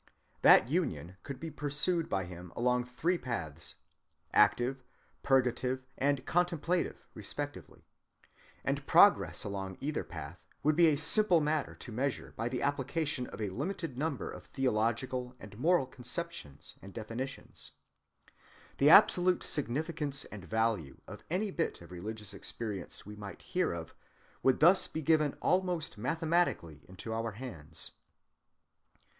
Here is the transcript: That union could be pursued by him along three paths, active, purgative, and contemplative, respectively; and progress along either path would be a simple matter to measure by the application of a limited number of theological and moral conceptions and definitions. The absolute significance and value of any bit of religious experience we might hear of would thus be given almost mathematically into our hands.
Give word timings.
That 0.41 0.67
union 0.67 1.17
could 1.21 1.39
be 1.39 1.51
pursued 1.51 2.09
by 2.09 2.23
him 2.25 2.51
along 2.55 2.85
three 2.85 3.19
paths, 3.19 3.75
active, 4.33 4.83
purgative, 5.21 5.85
and 5.95 6.25
contemplative, 6.25 7.05
respectively; 7.13 7.85
and 8.65 8.83
progress 8.87 9.43
along 9.43 9.77
either 9.79 10.03
path 10.03 10.39
would 10.63 10.75
be 10.75 10.87
a 10.87 10.97
simple 10.97 11.39
matter 11.39 11.75
to 11.75 11.91
measure 11.91 12.33
by 12.35 12.49
the 12.49 12.63
application 12.63 13.27
of 13.27 13.39
a 13.39 13.49
limited 13.49 13.95
number 13.95 14.31
of 14.31 14.45
theological 14.45 15.35
and 15.39 15.55
moral 15.59 15.85
conceptions 15.85 16.73
and 16.81 16.95
definitions. 16.95 17.69
The 18.79 18.89
absolute 18.89 19.43
significance 19.43 20.25
and 20.25 20.43
value 20.43 20.99
of 21.07 21.23
any 21.29 21.51
bit 21.51 21.79
of 21.79 21.91
religious 21.91 22.33
experience 22.33 23.05
we 23.05 23.15
might 23.15 23.43
hear 23.43 23.71
of 23.71 23.93
would 24.41 24.61
thus 24.61 24.87
be 24.87 25.03
given 25.03 25.33
almost 25.43 25.99
mathematically 25.99 26.83
into 26.89 27.13
our 27.13 27.33
hands. 27.33 27.91